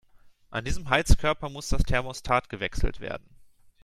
An 0.49 0.65
diesem 0.65 0.89
Heizkörper 0.89 1.47
muss 1.49 1.69
das 1.69 1.83
Thermostat 1.83 2.49
gewechselt 2.49 3.01
werden. 3.01 3.35